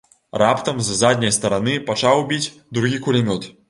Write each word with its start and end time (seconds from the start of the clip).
Раптам 0.41 0.81
з 0.87 0.97
задняй 1.03 1.35
стараны 1.37 1.77
пачаў 1.93 2.27
біць 2.35 2.45
другі 2.75 2.97
кулямёт. 3.09 3.53